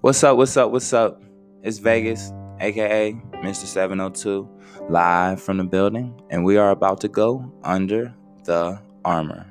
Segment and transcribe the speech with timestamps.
[0.00, 0.36] What's up?
[0.36, 0.70] What's up?
[0.70, 1.20] What's up?
[1.64, 3.66] It's Vegas, aka Mr.
[3.66, 4.48] 702,
[4.88, 8.14] live from the building, and we are about to go under
[8.44, 9.44] the armor.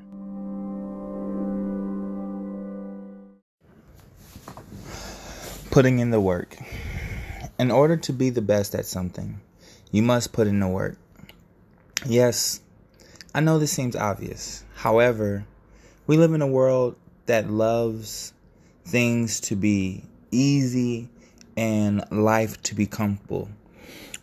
[5.69, 6.55] Putting in the work.
[7.59, 9.41] In order to be the best at something,
[9.91, 10.97] you must put in the work.
[12.05, 12.61] Yes,
[13.35, 14.63] I know this seems obvious.
[14.75, 15.45] However,
[16.05, 16.95] we live in a world
[17.25, 18.31] that loves
[18.85, 21.09] things to be easy
[21.57, 23.49] and life to be comfortable.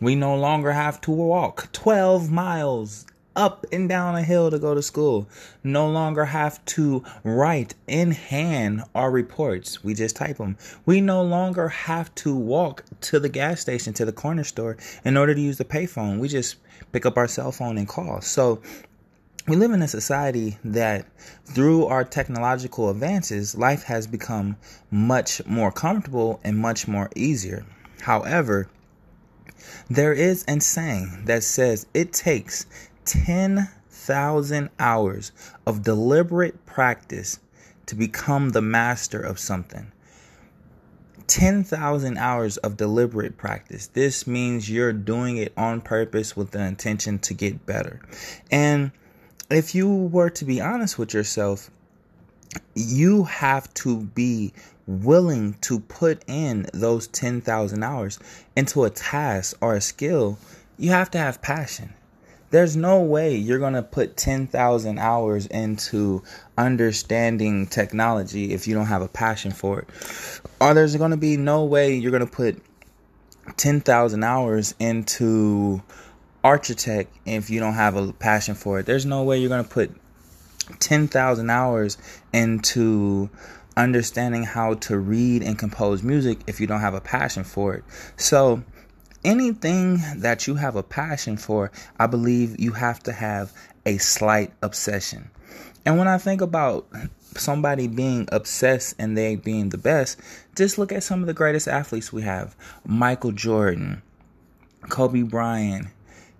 [0.00, 4.74] We no longer have to walk 12 miles up and down a hill to go
[4.74, 5.28] to school.
[5.64, 9.82] No longer have to write in hand our reports.
[9.82, 10.56] We just type them.
[10.86, 15.16] We no longer have to walk to the gas station, to the corner store in
[15.16, 16.20] order to use the payphone.
[16.20, 16.56] We just
[16.92, 18.20] pick up our cell phone and call.
[18.20, 18.60] So
[19.50, 21.06] we live in a society that
[21.44, 24.56] through our technological advances, life has become
[24.92, 27.66] much more comfortable and much more easier.
[28.00, 28.68] However,
[29.90, 32.66] there is a saying that says it takes
[33.06, 35.32] 10,000 hours
[35.66, 37.40] of deliberate practice
[37.86, 39.90] to become the master of something.
[41.26, 43.88] 10,000 hours of deliberate practice.
[43.88, 48.00] This means you're doing it on purpose with the intention to get better.
[48.50, 48.92] And
[49.50, 51.70] if you were to be honest with yourself,
[52.74, 54.52] you have to be
[54.86, 58.18] willing to put in those 10,000 hours
[58.56, 60.38] into a task or a skill.
[60.78, 61.92] You have to have passion.
[62.50, 66.24] There's no way you're going to put 10,000 hours into
[66.58, 69.88] understanding technology if you don't have a passion for it.
[70.60, 72.60] Or there's going to be no way you're going to put
[73.56, 75.80] 10,000 hours into
[76.42, 78.86] architect if you don't have a passion for it.
[78.86, 79.94] There's no way you're going to put
[80.78, 81.98] 10,000 hours
[82.32, 83.30] into
[83.76, 87.84] understanding how to read and compose music if you don't have a passion for it.
[88.16, 88.62] So,
[89.24, 93.52] anything that you have a passion for, I believe you have to have
[93.86, 95.30] a slight obsession.
[95.84, 96.86] And when I think about
[97.36, 100.18] somebody being obsessed and they being the best,
[100.56, 104.02] just look at some of the greatest athletes we have Michael Jordan,
[104.88, 105.88] Kobe Bryant,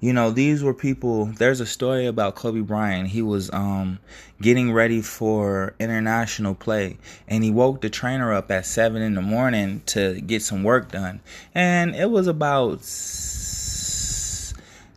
[0.01, 1.27] you know, these were people.
[1.27, 3.09] There's a story about Kobe Bryant.
[3.09, 3.99] He was um,
[4.41, 6.97] getting ready for international play,
[7.29, 10.91] and he woke the trainer up at seven in the morning to get some work
[10.91, 11.21] done.
[11.55, 12.83] And it was about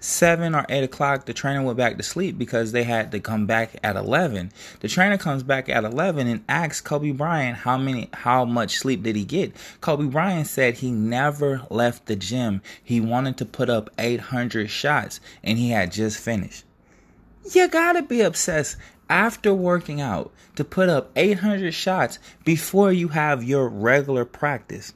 [0.04, 3.46] seven or eight o'clock, the trainer went back to sleep because they had to come
[3.46, 4.52] back at eleven.
[4.82, 9.04] The trainer comes back at eleven and asks Kobe Bryant how many, how much sleep
[9.04, 9.56] did he get.
[9.82, 12.62] Kobe Bryant said he never left the gym.
[12.84, 16.66] He wanted to put up eight hundred shots, and he had just finished.
[17.54, 18.78] You gotta be obsessed
[19.10, 24.94] after working out to put up 800 shots before you have your regular practice.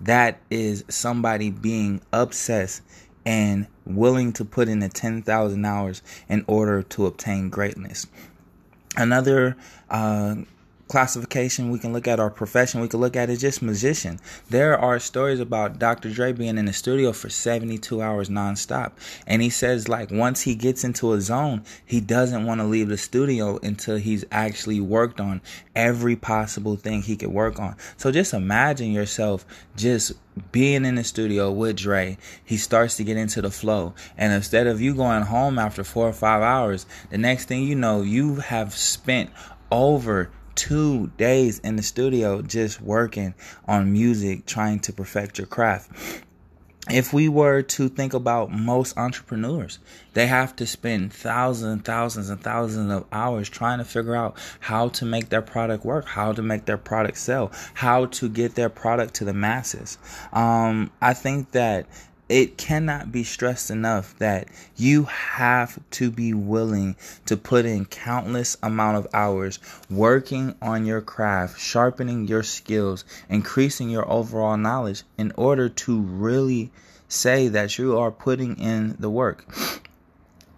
[0.00, 2.82] That is somebody being obsessed
[3.24, 8.06] and willing to put in the 10,000 hours in order to obtain greatness.
[8.96, 9.56] Another
[9.90, 10.36] uh,
[10.92, 14.20] classification we can look at our profession we can look at it just musician
[14.50, 18.92] there are stories about dr dre being in the studio for 72 hours nonstop.
[19.26, 22.88] And he says like once he gets into a zone he doesn't want to leave
[22.88, 25.40] the studio until he's actually worked on
[25.74, 27.76] every possible thing he could work on.
[27.96, 30.12] So just imagine yourself just
[30.50, 33.94] being in the studio with Dre, he starts to get into the flow.
[34.16, 37.74] And instead of you going home after four or five hours, the next thing you
[37.74, 39.30] know, you have spent
[39.70, 43.34] over two days in the studio just working
[43.66, 45.90] on music, trying to perfect your craft.
[46.90, 49.78] If we were to think about most entrepreneurs,
[50.14, 54.36] they have to spend thousands and thousands and thousands of hours trying to figure out
[54.58, 58.56] how to make their product work, how to make their product sell, how to get
[58.56, 59.96] their product to the masses.
[60.32, 61.86] Um, I think that
[62.28, 66.96] it cannot be stressed enough that you have to be willing
[67.26, 69.58] to put in countless amount of hours
[69.90, 76.70] working on your craft sharpening your skills increasing your overall knowledge in order to really
[77.08, 79.44] say that you are putting in the work.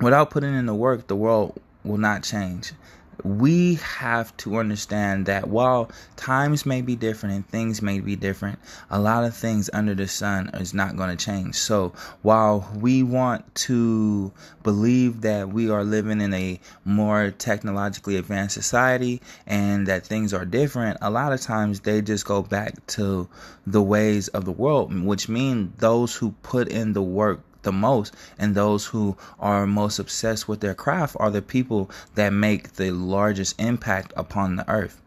[0.01, 2.73] Without putting in the work the world will not change
[3.23, 8.59] we have to understand that while times may be different and things may be different,
[8.91, 11.55] a lot of things under the sun is not going to change.
[11.57, 14.33] So while we want to
[14.63, 20.45] believe that we are living in a more technologically advanced society and that things are
[20.45, 23.29] different, a lot of times they just go back to
[23.67, 28.15] the ways of the world, which mean those who put in the work the most
[28.39, 32.93] and those who are most obsessed with their craft are the people that make the
[32.93, 35.03] largest impact upon the earth.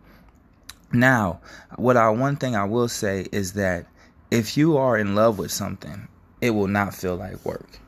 [0.92, 1.40] Now,
[1.76, 3.86] what I one thing I will say is that
[4.30, 6.08] if you are in love with something,
[6.42, 7.80] it will not feel like work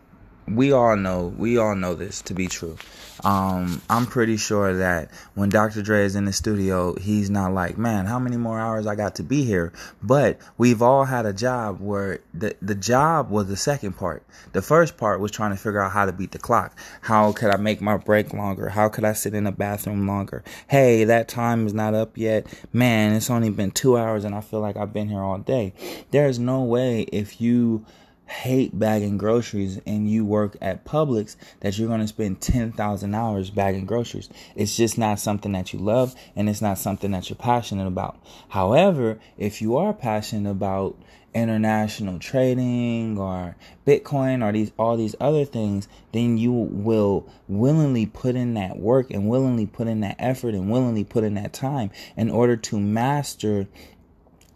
[0.56, 2.78] we all know we all know this to be true.
[3.24, 5.82] Um, I'm pretty sure that when Dr.
[5.82, 9.16] Dre is in the studio, he's not like, man, how many more hours I got
[9.16, 9.74] to be here?
[10.02, 14.24] But we've all had a job where the the job was the second part.
[14.54, 16.78] The first part was trying to figure out how to beat the clock.
[17.02, 18.70] How could I make my break longer?
[18.70, 20.44] How could I sit in the bathroom longer?
[20.68, 22.48] Hey, that time is not up yet.
[22.72, 25.74] Man, it's only been two hours and I feel like I've been here all day.
[26.12, 27.86] There's no way if you
[28.30, 33.50] hate bagging groceries and you work at Publix that you're going to spend 10,000 hours
[33.50, 34.30] bagging groceries.
[34.56, 38.18] It's just not something that you love and it's not something that you're passionate about.
[38.50, 40.96] However, if you are passionate about
[41.34, 43.56] international trading or
[43.86, 49.12] Bitcoin or these all these other things, then you will willingly put in that work
[49.12, 52.80] and willingly put in that effort and willingly put in that time in order to
[52.80, 53.68] master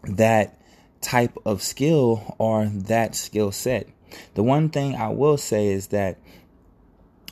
[0.04, 0.58] that
[1.04, 3.86] type of skill or that skill set.
[4.34, 6.18] The one thing I will say is that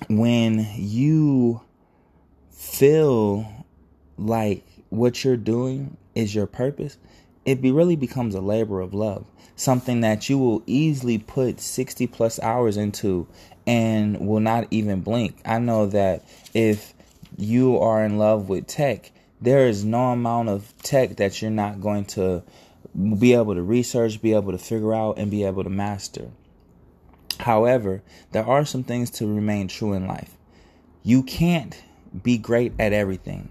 [0.08, 1.62] when you
[2.50, 3.66] feel
[4.18, 6.98] like what you're doing is your purpose,
[7.44, 9.24] it be, really becomes a labor of love.
[9.56, 13.26] Something that you will easily put 60 plus hours into
[13.66, 15.40] and will not even blink.
[15.44, 16.94] I know that if
[17.38, 21.80] you are in love with tech, there is no amount of tech that you're not
[21.80, 22.42] going to
[23.18, 26.30] be able to research, be able to figure out, and be able to master.
[27.40, 28.02] However,
[28.32, 30.36] there are some things to remain true in life.
[31.02, 31.82] You can't
[32.22, 33.48] be great at everything.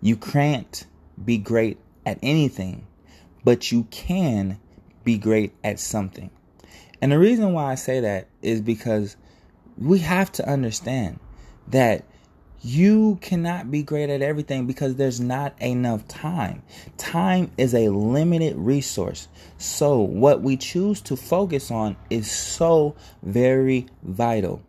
[0.00, 0.86] You can't
[1.22, 2.86] be great at anything,
[3.44, 4.58] but you can
[5.04, 6.30] be great at something.
[7.00, 9.16] And the reason why I say that is because
[9.76, 11.20] we have to understand
[11.68, 12.04] that
[12.64, 16.62] you cannot be great at everything because there's not enough time.
[16.96, 19.28] Time is a limited resource.
[19.58, 24.62] So, what we choose to focus on is so very vital.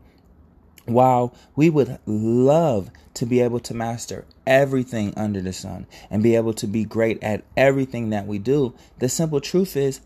[0.86, 6.36] While we would love to be able to master everything under the sun and be
[6.36, 10.02] able to be great at everything that we do, the simple truth is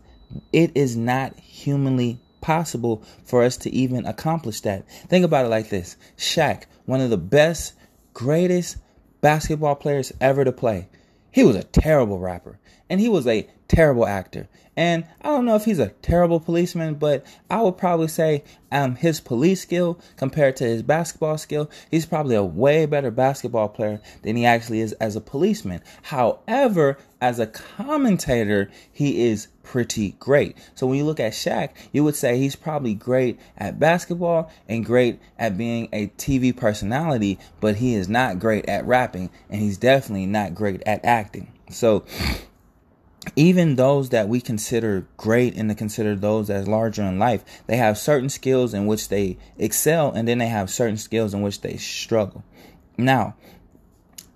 [0.52, 4.88] it is not humanly possible for us to even accomplish that.
[5.08, 7.74] Think about it like this Shaq, one of the best
[8.14, 8.78] greatest
[9.20, 10.88] basketball players ever to play.
[11.30, 12.58] He was a terrible rapper
[12.88, 14.48] and he was a terrible actor.
[14.76, 18.96] And I don't know if he's a terrible policeman, but I would probably say um,
[18.96, 24.00] his police skill compared to his basketball skill, he's probably a way better basketball player
[24.22, 25.82] than he actually is as a policeman.
[26.02, 30.56] However, as a commentator, he is pretty great.
[30.74, 34.84] So when you look at Shaq, you would say he's probably great at basketball and
[34.84, 39.78] great at being a TV personality, but he is not great at rapping and he's
[39.78, 41.52] definitely not great at acting.
[41.70, 42.04] So
[43.36, 47.76] even those that we consider great and to consider those as larger in life, they
[47.76, 51.60] have certain skills in which they excel and then they have certain skills in which
[51.60, 52.42] they struggle.
[52.96, 53.36] Now,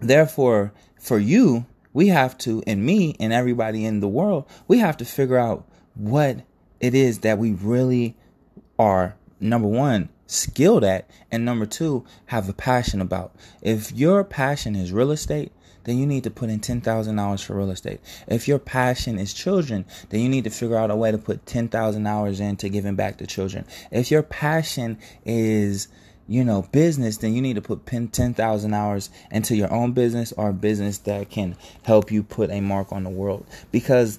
[0.01, 4.97] therefore, for you, we have to, and me and everybody in the world, we have
[4.99, 6.39] to figure out what
[6.81, 8.17] it is that we really
[8.79, 13.35] are, number one, skilled at, and number two, have a passion about.
[13.63, 15.53] If your passion is real estate,
[15.85, 18.01] then you need to put in $10,000 for real estate.
[18.27, 21.47] If your passion is children, then you need to figure out a way to put
[21.47, 23.67] 10,000 hours into giving back to children.
[23.91, 25.89] If your passion is
[26.27, 30.49] you know business then you need to put 10,000 hours into your own business or
[30.49, 34.19] a business that can help you put a mark on the world because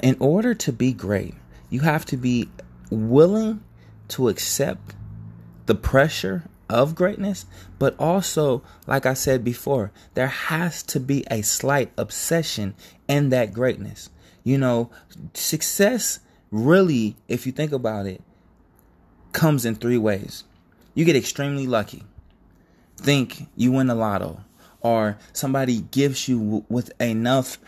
[0.00, 1.34] in order to be great
[1.70, 2.48] you have to be
[2.90, 3.60] willing
[4.06, 4.94] to accept
[5.66, 7.44] the pressure of greatness,
[7.78, 12.74] but also, like I said before, there has to be a slight obsession
[13.06, 14.08] in that greatness.
[14.42, 14.90] You know,
[15.34, 18.22] success really, if you think about it,
[19.32, 20.44] comes in three ways.
[20.94, 22.04] You get extremely lucky.
[22.96, 24.44] Think you win the lotto,
[24.80, 27.58] or somebody gives you w- with enough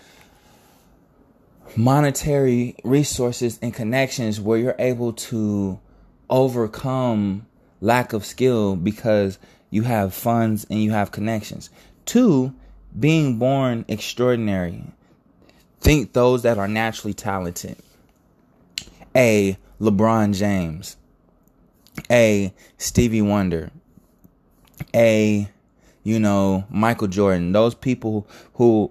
[1.76, 5.80] monetary resources and connections where you're able to
[6.30, 7.46] overcome
[7.84, 9.38] lack of skill because
[9.68, 11.68] you have funds and you have connections.
[12.06, 12.54] Two,
[12.98, 14.82] being born extraordinary.
[15.80, 17.76] Think those that are naturally talented.
[19.14, 19.58] A.
[19.80, 20.96] LeBron James.
[22.10, 22.54] A.
[22.78, 23.70] Stevie Wonder.
[24.94, 25.48] A.
[26.02, 27.52] You know, Michael Jordan.
[27.52, 28.90] Those people who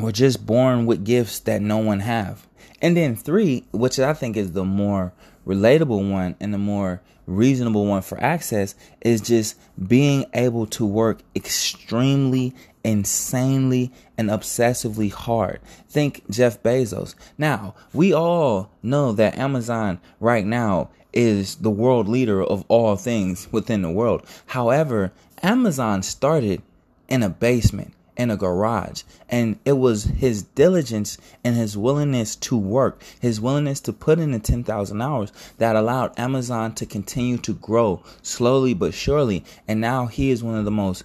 [0.00, 2.48] were just born with gifts that no one have.
[2.80, 5.12] And then three, which I think is the more
[5.46, 9.56] relatable one and the more reasonable one for access is just
[9.88, 15.60] being able to work extremely insanely and obsessively hard.
[15.88, 17.14] Think Jeff Bezos.
[17.38, 23.50] Now, we all know that Amazon right now is the world leader of all things
[23.52, 24.26] within the world.
[24.46, 25.12] However,
[25.42, 26.62] Amazon started
[27.08, 32.56] in a basement, in a garage, and it was his diligence and his willingness to
[32.56, 37.54] work, his willingness to put in the 10,000 hours that allowed Amazon to continue to
[37.54, 39.44] grow slowly but surely.
[39.66, 41.04] And now he is one of the most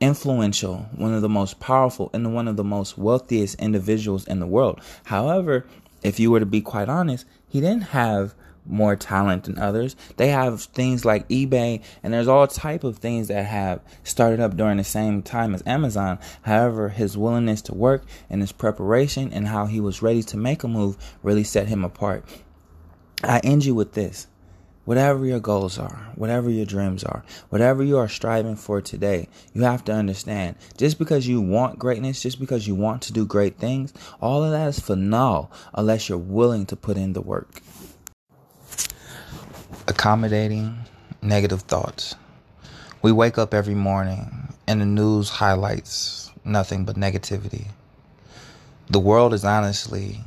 [0.00, 4.46] influential, one of the most powerful, and one of the most wealthiest individuals in the
[4.46, 4.80] world.
[5.04, 5.66] However,
[6.02, 8.34] if you were to be quite honest, he didn't have
[8.66, 9.96] more talent than others.
[10.16, 14.56] They have things like eBay and there's all type of things that have started up
[14.56, 16.18] during the same time as Amazon.
[16.42, 20.62] However, his willingness to work and his preparation and how he was ready to make
[20.62, 22.24] a move really set him apart.
[23.22, 24.26] I end you with this.
[24.86, 29.62] Whatever your goals are, whatever your dreams are, whatever you are striving for today, you
[29.62, 33.58] have to understand just because you want greatness, just because you want to do great
[33.58, 37.60] things, all of that is for null unless you're willing to put in the work.
[39.90, 40.78] Accommodating
[41.20, 42.14] negative thoughts.
[43.02, 47.66] We wake up every morning and the news highlights nothing but negativity.
[48.88, 50.20] The world is honestly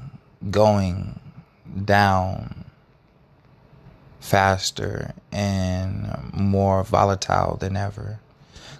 [0.52, 1.18] going
[1.86, 2.66] down
[4.20, 8.20] faster and more volatile than ever.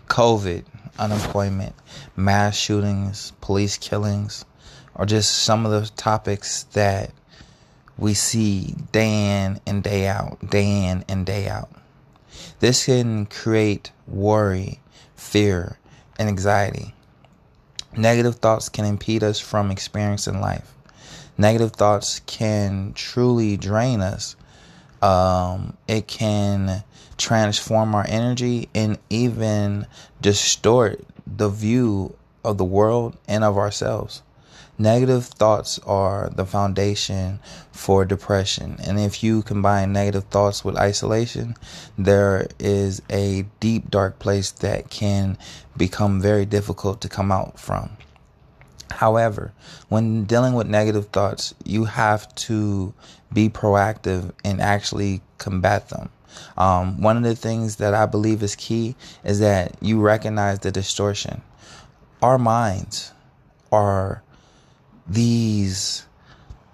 [0.08, 0.66] COVID,
[1.00, 1.76] unemployment,
[2.18, 4.44] mass shootings, police killings,
[4.98, 7.12] are just some of the topics that
[7.98, 11.70] we see day in and day out, day in and day out.
[12.60, 14.80] This can create worry,
[15.16, 15.78] fear,
[16.18, 16.94] and anxiety.
[17.96, 20.74] Negative thoughts can impede us from experiencing life.
[21.38, 24.36] Negative thoughts can truly drain us
[25.04, 26.82] um, it can
[27.18, 29.86] transform our energy and even
[30.22, 34.24] distort the view of the world and of ourselves.
[34.80, 37.40] Negative thoughts are the foundation
[37.72, 38.78] for depression.
[38.84, 41.56] And if you combine negative thoughts with isolation,
[41.96, 45.38] there is a deep, dark place that can
[45.78, 47.92] become very difficult to come out from.
[48.90, 49.54] However,
[49.90, 52.94] when dealing with negative thoughts, you have to
[53.32, 56.10] be proactive and actually combat them.
[56.58, 60.72] Um, one of the things that I believe is key is that you recognize the
[60.72, 61.44] distortion.
[62.24, 63.12] Our minds
[63.72, 64.24] are
[65.08, 66.06] these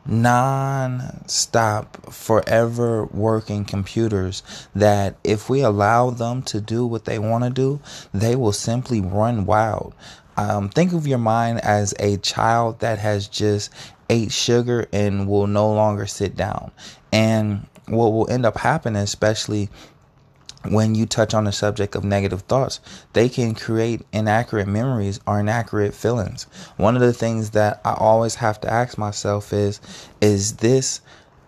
[0.05, 4.41] non-stop forever working computers
[4.73, 7.79] that if we allow them to do what they want to do
[8.11, 9.93] they will simply run wild
[10.39, 13.73] um, think of your mind as a child that has just
[14.09, 16.71] ate sugar and will no longer sit down.
[17.11, 19.69] And what will end up happening, especially
[20.67, 22.79] when you touch on the subject of negative thoughts,
[23.13, 26.43] they can create inaccurate memories or inaccurate feelings.
[26.77, 29.79] One of the things that I always have to ask myself is
[30.21, 31.01] is this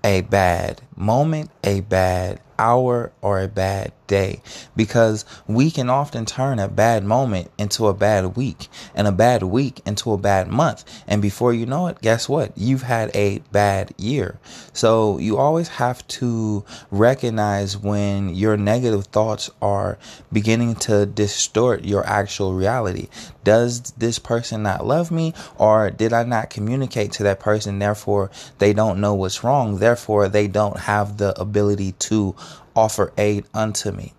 [0.03, 4.41] a bad moment, a bad hour, or a bad day
[4.75, 9.41] because we can often turn a bad moment into a bad week and a bad
[9.41, 10.83] week into a bad month.
[11.07, 12.51] And before you know it, guess what?
[12.57, 14.37] You've had a bad year.
[14.73, 19.97] So you always have to recognize when your negative thoughts are
[20.31, 23.07] beginning to distort your actual reality.
[23.45, 27.79] Does this person not love me or did I not communicate to that person?
[27.79, 29.77] Therefore, they don't know what's wrong.
[29.77, 32.35] Therefore, they don't have the ability to
[32.75, 34.13] offer aid unto me.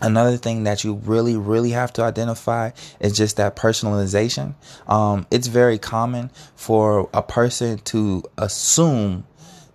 [0.00, 4.54] Another thing that you really, really have to identify is just that personalization.
[4.88, 9.24] Um, it's very common for a person to assume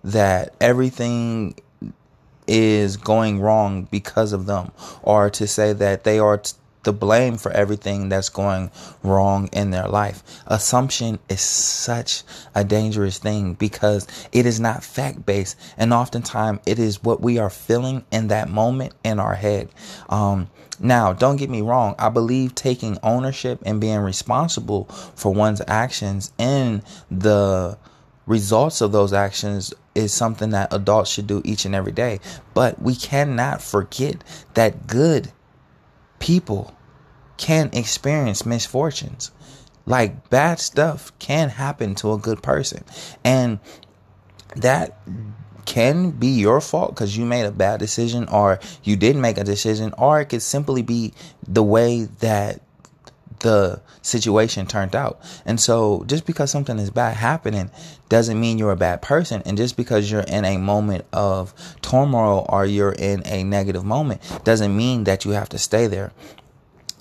[0.04, 1.54] that everything
[2.46, 6.52] is going wrong because of them, or to say that they are t-
[6.88, 8.70] the blame for everything that's going
[9.02, 10.22] wrong in their life.
[10.46, 12.22] Assumption is such
[12.54, 17.36] a dangerous thing because it is not fact based, and oftentimes it is what we
[17.38, 19.68] are feeling in that moment in our head.
[20.08, 20.48] Um,
[20.80, 26.32] now, don't get me wrong, I believe taking ownership and being responsible for one's actions
[26.38, 26.80] and
[27.10, 27.76] the
[28.24, 32.20] results of those actions is something that adults should do each and every day.
[32.54, 35.32] But we cannot forget that good
[36.18, 36.74] people
[37.38, 39.30] can experience misfortunes.
[39.86, 42.84] Like bad stuff can happen to a good person.
[43.24, 43.58] And
[44.56, 44.98] that
[45.64, 49.44] can be your fault because you made a bad decision or you didn't make a
[49.44, 51.12] decision, or it could simply be
[51.46, 52.60] the way that
[53.40, 55.20] the situation turned out.
[55.44, 57.70] And so just because something is bad happening
[58.08, 59.42] doesn't mean you're a bad person.
[59.44, 64.20] And just because you're in a moment of turmoil or you're in a negative moment
[64.44, 66.12] doesn't mean that you have to stay there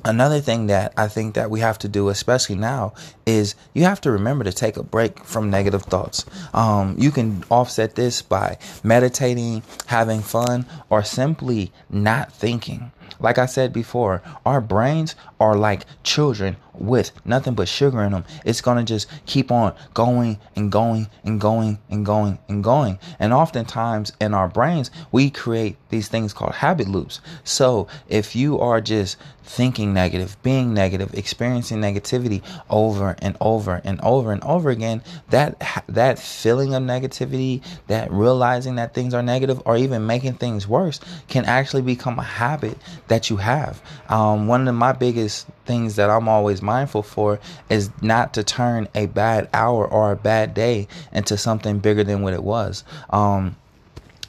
[0.05, 2.93] another thing that I think that we have to do, especially now,
[3.25, 6.25] is you have to remember to take a break from negative thoughts.
[6.53, 12.91] Um, you can offset this by meditating, having fun, or simply not thinking.
[13.19, 18.25] Like I said before, our brains are like children with nothing but sugar in them.
[18.45, 22.99] It's going to just keep on going and going and going and going and going.
[23.19, 27.21] And oftentimes in our brains, we create these things called habit loops.
[27.43, 33.99] So if you are just thinking negative, being negative, experiencing negativity over and over and
[34.01, 39.61] over and over again, that that feeling of negativity, that realizing that things are negative
[39.65, 43.81] or even making things worse can actually become a habit that you have.
[44.09, 48.87] Um, one of my biggest things that I'm always mindful for is not to turn
[48.95, 52.83] a bad hour or a bad day into something bigger than what it was.
[53.09, 53.55] Um,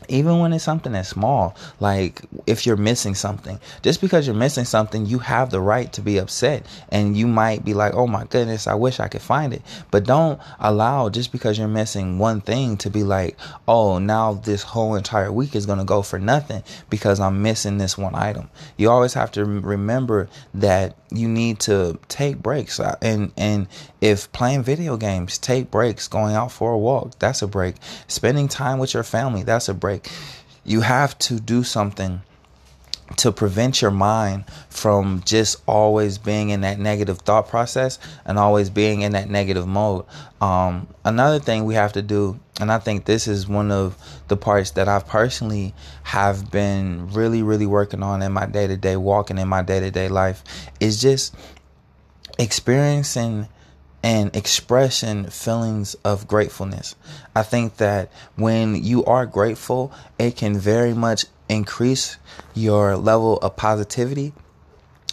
[0.08, 4.64] even when it's something that's small like if you're missing something just because you're missing
[4.64, 8.24] something you have the right to be upset and you might be like oh my
[8.24, 9.62] goodness i wish i could find it.
[9.90, 13.36] But don't allow just because you're missing one thing to be like
[13.66, 17.78] oh now this whole entire week is going to go for nothing because i'm missing
[17.78, 18.48] this one item.
[18.76, 23.66] You always have to remember that you need to take breaks uh, and and
[24.00, 27.76] if playing video games take breaks going out for a walk that's a break.
[28.06, 29.97] Spending time with your family that's a break
[30.64, 32.22] you have to do something
[33.16, 38.68] to prevent your mind from just always being in that negative thought process and always
[38.68, 40.04] being in that negative mode.
[40.40, 43.96] Um, another thing we have to do, and I think this is one of
[44.28, 48.76] the parts that I've personally have been really, really working on in my day to
[48.76, 50.44] day walking in my day to day life,
[50.78, 51.34] is just
[52.38, 53.48] experiencing
[54.02, 56.94] and expressing feelings of gratefulness.
[57.34, 62.16] I think that when you are grateful, it can very much increase
[62.54, 64.32] your level of positivity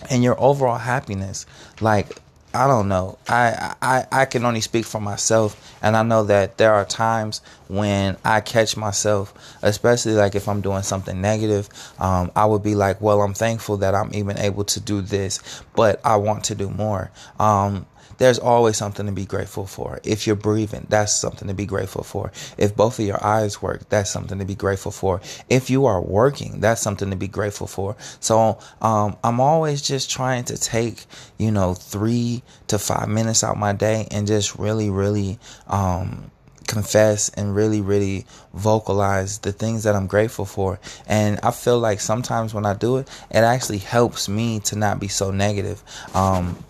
[0.10, 1.46] and your overall happiness.
[1.82, 2.20] Like
[2.56, 3.18] I don't know.
[3.27, 7.41] I, I I can only speak for myself, and I know that there are times
[7.67, 11.67] when I catch myself, especially like if I'm doing something negative.
[12.00, 15.41] Um, I would be like, "Well, I'm thankful that I'm even able to do this,
[15.76, 19.99] but I want to do more." Um, there's always something to be grateful for.
[20.04, 22.32] If you're breathing, that's something to be grateful for.
[22.58, 25.21] If both of your eyes work, that's something to be grateful for.
[25.49, 27.95] If you are working, that's something to be grateful for.
[28.19, 31.06] So um, I'm always just trying to take,
[31.38, 36.32] you know, three to five minutes out my day and just really, really um,
[36.67, 40.80] confess and really, really vocalize the things that I'm grateful for.
[41.08, 44.99] And I feel like sometimes when I do it, it actually helps me to not
[44.99, 45.84] be so negative.
[46.13, 46.63] Um,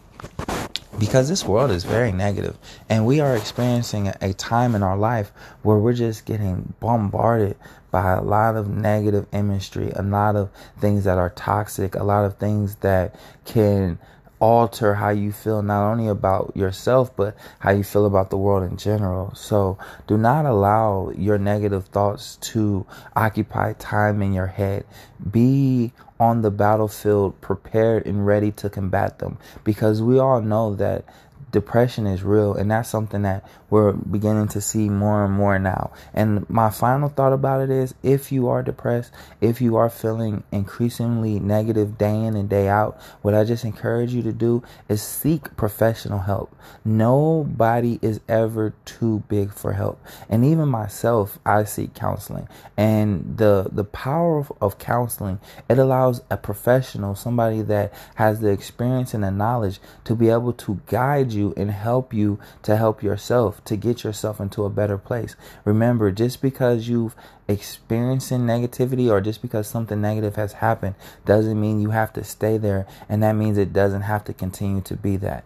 [0.99, 2.57] because this world is very negative
[2.89, 5.31] and we are experiencing a time in our life
[5.61, 7.57] where we're just getting bombarded
[7.91, 12.25] by a lot of negative imagery a lot of things that are toxic a lot
[12.25, 13.99] of things that can
[14.39, 18.69] alter how you feel not only about yourself but how you feel about the world
[18.69, 19.33] in general.
[19.33, 19.77] So
[20.07, 24.85] do not allow your negative thoughts to occupy time in your head.
[25.31, 29.37] Be on the battlefield prepared and ready to combat them.
[29.63, 31.05] Because we all know that
[31.51, 35.91] depression is real and that's something that we're beginning to see more and more now.
[36.13, 40.43] And my final thought about it is if you are depressed if you are feeling
[40.51, 45.01] increasingly negative day in and day out what i just encourage you to do is
[45.01, 46.55] seek professional help.
[46.83, 50.03] Nobody is ever too big for help.
[50.29, 52.47] And even myself i seek counseling.
[52.77, 58.49] And the the power of, of counseling it allows a professional somebody that has the
[58.49, 62.75] experience and the knowledge to be able to guide you you and help you to
[62.75, 65.35] help yourself to get yourself into a better place.
[65.63, 67.15] Remember, just because you've
[67.47, 72.57] experiencing negativity or just because something negative has happened doesn't mean you have to stay
[72.57, 75.45] there and that means it doesn't have to continue to be that.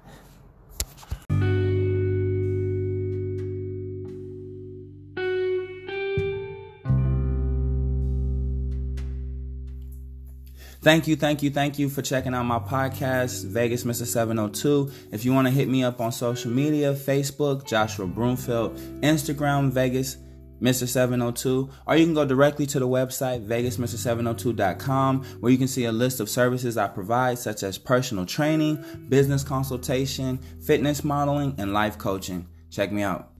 [10.81, 14.05] Thank you, thank you, thank you for checking out my podcast, Vegas Mr.
[14.05, 14.89] 702.
[15.11, 20.15] If you want to hit me up on social media, Facebook, Joshua Broomfield, Instagram, Vegas
[20.61, 20.87] Mr.
[20.87, 25.91] 702, or you can go directly to the website, vegasmr702.com, where you can see a
[25.91, 31.97] list of services I provide, such as personal training, business consultation, fitness modeling, and life
[31.97, 32.47] coaching.
[32.71, 33.31] Check me out.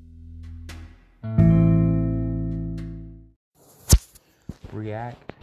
[4.73, 5.33] React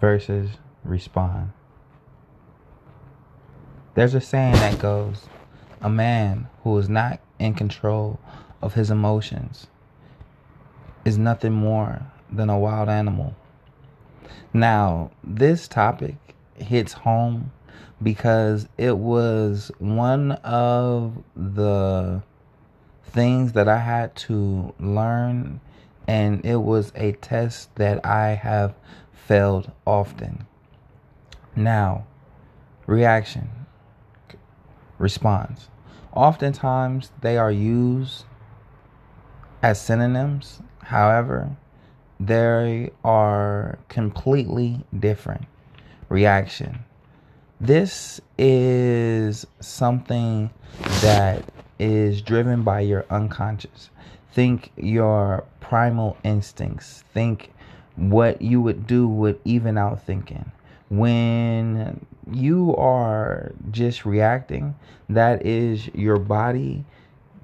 [0.00, 0.50] versus
[0.84, 1.52] respond.
[3.94, 5.26] There's a saying that goes,
[5.80, 8.18] a man who is not in control
[8.62, 9.66] of his emotions
[11.04, 13.34] is nothing more than a wild animal.
[14.52, 16.16] Now, this topic
[16.56, 17.52] hits home
[18.02, 22.22] because it was one of the
[23.04, 25.60] things that I had to learn,
[26.08, 28.74] and it was a test that I have
[29.12, 30.46] failed often.
[31.56, 32.06] Now,
[32.86, 33.48] reaction,
[34.98, 35.68] response.
[36.12, 38.24] Oftentimes, they are used
[39.62, 40.60] as synonyms.
[40.82, 41.56] However,
[42.20, 45.46] they are completely different.
[46.08, 46.84] Reaction.
[47.60, 50.50] This is something
[51.00, 51.44] that
[51.78, 53.90] is driven by your unconscious.
[54.32, 57.04] Think your primal instincts.
[57.12, 57.52] Think
[57.96, 60.50] what you would do with even out thinking.
[60.98, 64.76] When you are just reacting,
[65.08, 66.84] that is your body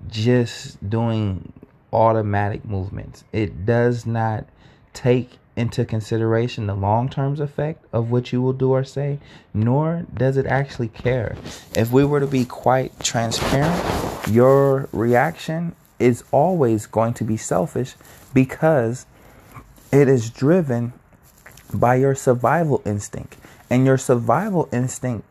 [0.09, 1.53] just doing
[1.93, 3.25] automatic movements.
[3.33, 4.47] It does not
[4.93, 9.19] take into consideration the long term effect of what you will do or say,
[9.53, 11.37] nor does it actually care.
[11.75, 17.95] If we were to be quite transparent, your reaction is always going to be selfish
[18.33, 19.07] because
[19.93, 20.93] it is driven
[21.79, 23.37] by your survival instinct.
[23.69, 25.27] And your survival instinct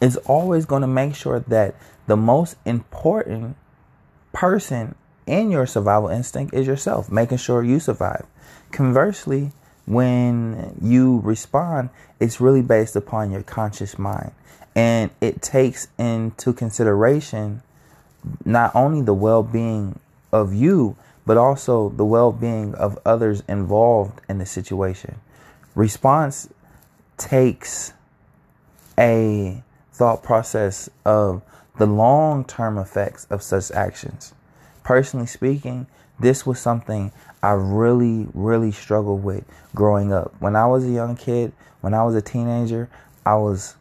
[0.00, 1.74] is always going to make sure that
[2.06, 3.56] the most important
[4.32, 4.94] person
[5.26, 8.26] in your survival instinct is yourself, making sure you survive.
[8.72, 9.52] Conversely,
[9.86, 14.32] when you respond, it's really based upon your conscious mind.
[14.74, 17.62] And it takes into consideration
[18.44, 19.98] not only the well being
[20.32, 25.16] of you, but also the well being of others involved in the situation.
[25.74, 26.48] Response
[27.16, 27.92] takes
[28.98, 31.42] a thought process of
[31.78, 34.34] the long term effects of such actions.
[34.84, 35.86] Personally speaking,
[36.20, 37.10] this was something
[37.42, 40.34] I really, really struggled with growing up.
[40.38, 42.88] When I was a young kid, when I was a teenager,
[43.26, 43.74] I was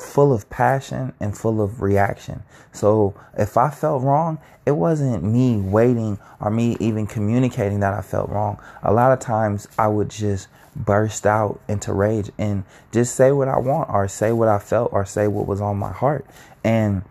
[0.00, 2.42] full of passion and full of reaction.
[2.72, 8.02] So if I felt wrong, it wasn't me waiting or me even communicating that I
[8.02, 8.58] felt wrong.
[8.82, 13.48] A lot of times I would just burst out into rage and just say what
[13.48, 16.24] I want or say what I felt or say what was on my heart.
[16.64, 17.02] And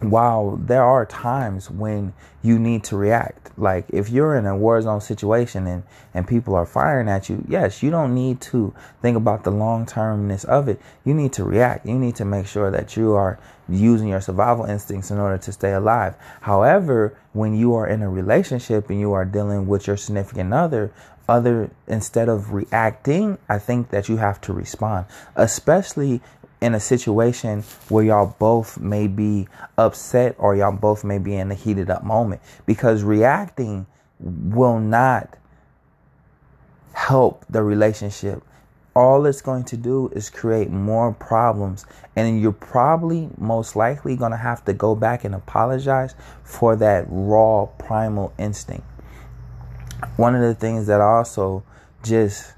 [0.00, 4.80] while there are times when you need to react, like if you're in a war
[4.82, 9.16] zone situation and, and people are firing at you, yes, you don't need to think
[9.16, 10.80] about the long termness of it.
[11.04, 11.86] You need to react.
[11.86, 13.38] You need to make sure that you are
[13.68, 16.14] using your survival instincts in order to stay alive.
[16.42, 20.92] However, when you are in a relationship and you are dealing with your significant other,
[21.28, 26.20] other instead of reacting, I think that you have to respond, especially
[26.60, 31.50] in a situation where y'all both may be upset or y'all both may be in
[31.50, 33.86] a heated up moment because reacting
[34.18, 35.36] will not
[36.94, 38.42] help the relationship.
[38.96, 44.30] All it's going to do is create more problems, and you're probably most likely going
[44.30, 46.14] to have to go back and apologize
[46.44, 48.86] for that raw primal instinct.
[50.16, 51.64] One of the things that also
[52.04, 52.52] just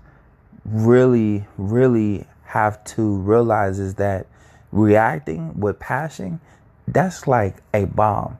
[0.66, 2.26] really, really
[2.56, 4.26] have to realize is that
[4.72, 6.40] reacting with passion,
[6.88, 8.38] that's like a bomb.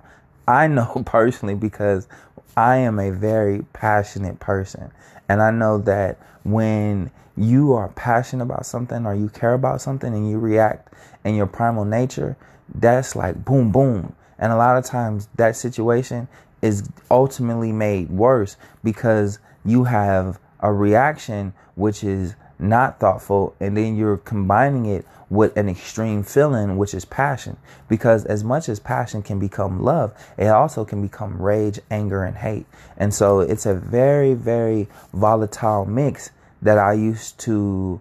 [0.49, 2.09] I know personally because
[2.57, 4.91] I am a very passionate person.
[5.29, 10.15] And I know that when you are passionate about something or you care about something
[10.15, 12.39] and you react in your primal nature,
[12.75, 14.15] that's like boom, boom.
[14.39, 16.27] And a lot of times that situation
[16.63, 23.97] is ultimately made worse because you have a reaction which is not thoughtful, and then
[23.97, 27.57] you're combining it with an extreme feeling, which is passion.
[27.89, 32.37] Because as much as passion can become love, it also can become rage, anger, and
[32.37, 32.67] hate.
[32.97, 36.31] And so it's a very, very volatile mix
[36.63, 38.01] that I used to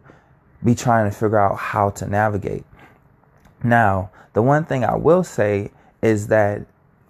[0.63, 2.63] be trying to figure out how to navigate.
[3.63, 6.65] Now, the one thing I will say is that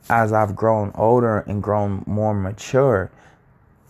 [0.09, 3.11] as I've grown older and grown more mature,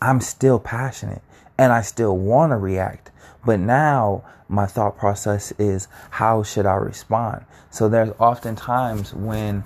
[0.02, 1.22] I'm still passionate
[1.58, 3.12] and I still want to react.
[3.46, 7.46] But now my thought process is how should I respond?
[7.70, 9.64] So there's often times when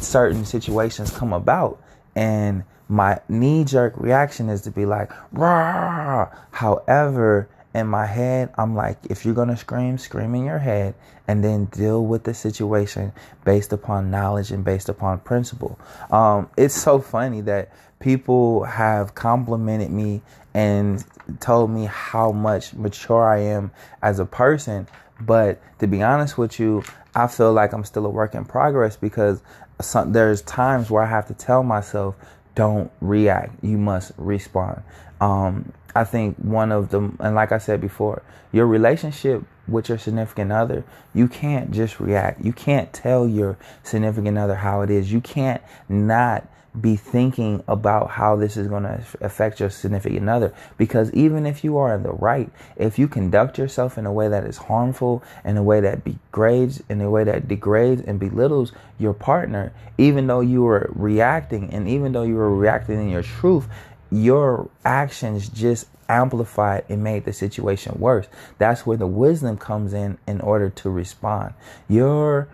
[0.00, 1.82] certain situations come about
[2.14, 6.28] and my knee jerk reaction is to be like, rah.
[6.50, 10.94] However, in my head, I'm like, if you're gonna scream, scream in your head
[11.28, 13.12] and then deal with the situation
[13.44, 15.78] based upon knowledge and based upon principle.
[16.10, 21.04] Um, it's so funny that people have complimented me and
[21.38, 23.70] told me how much mature I am
[24.02, 24.88] as a person
[25.20, 26.82] But to be honest with you,
[27.14, 29.42] I feel like I'm still a work in progress because
[29.80, 32.16] some, there's times where I have to tell myself,
[32.54, 33.62] don't react.
[33.62, 34.82] You must respond.
[35.20, 39.98] Um, I think one of the, and like I said before, your relationship with your
[39.98, 40.84] significant other,
[41.14, 42.44] you can't just react.
[42.44, 45.12] You can't tell your significant other how it is.
[45.12, 50.54] You can't not be thinking about how this is going to affect your significant other.
[50.76, 54.28] Because even if you are in the right if you conduct yourself in a way
[54.28, 58.72] that is harmful in a way that degrades in a way that degrades and belittles
[58.98, 63.22] your partner even though you were reacting and even though you were reacting in your
[63.22, 63.68] truth
[64.10, 68.26] your actions just amplified and made the situation worse.
[68.58, 71.54] That's where the wisdom comes in in order to respond.
[71.88, 72.48] Your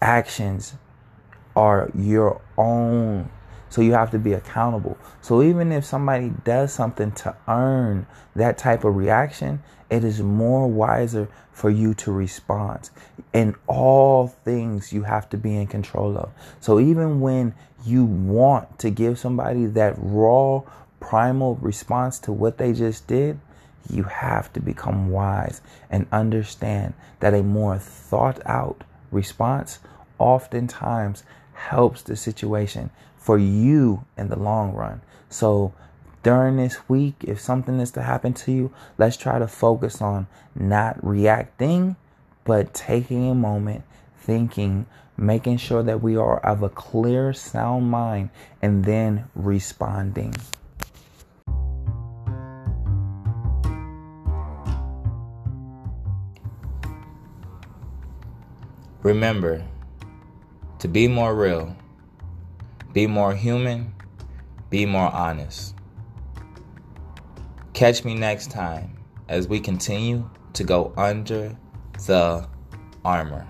[0.00, 0.74] actions
[1.54, 3.30] are your own
[3.68, 4.96] so you have to be accountable.
[5.20, 10.68] So even if somebody does something to earn that type of reaction, it is more
[10.68, 12.90] wiser for you to respond.
[13.32, 16.30] In all things, you have to be in control of.
[16.60, 17.54] So even when
[17.84, 20.62] you want to give somebody that raw,
[21.00, 23.40] primal response to what they just did,
[23.90, 29.78] you have to become wise and understand that a more thought out response
[30.18, 31.22] oftentimes
[31.54, 32.90] helps the situation
[33.28, 35.02] for you in the long run.
[35.28, 35.74] So
[36.22, 40.28] during this week, if something is to happen to you, let's try to focus on
[40.54, 41.96] not reacting,
[42.44, 43.84] but taking a moment,
[44.16, 44.86] thinking,
[45.18, 48.30] making sure that we are of a clear, sound mind,
[48.62, 50.34] and then responding.
[59.02, 59.62] Remember
[60.78, 61.76] to be more real
[62.92, 63.94] be more human,
[64.70, 65.74] be more honest.
[67.72, 68.98] Catch me next time
[69.28, 71.56] as we continue to go under
[72.06, 72.48] the
[73.04, 73.46] armor.